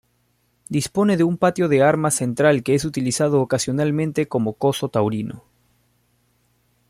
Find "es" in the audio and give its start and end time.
2.73-2.85